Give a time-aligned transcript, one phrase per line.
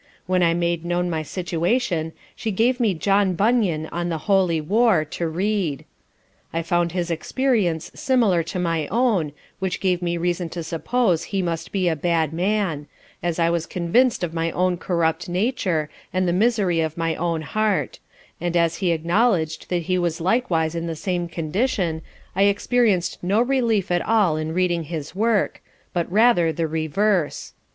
[0.25, 5.05] When I made known my situation she gave me John Bunyan on the holy war,
[5.05, 5.85] to read;
[6.51, 11.43] I found his experience similar to my own, which gave me reason to suppose he
[11.43, 12.87] must be a bad man;
[13.21, 17.43] as I was convinc'd of my own corrupt nature, and the misery of my own
[17.43, 17.99] heart:
[18.39, 22.01] and as he acknowledg'd that he was likewise in the same condition,
[22.35, 25.61] I experienc'd no relief at all in reading his work,
[25.93, 27.53] but rather the reverse.